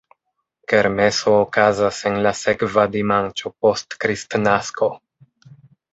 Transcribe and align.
Kermeso 0.71 1.33
okazas 1.41 1.99
en 2.11 2.17
la 2.27 2.33
sekva 2.39 2.85
dimanĉo 2.97 3.53
post 3.67 3.97
Kristnasko. 4.05 4.91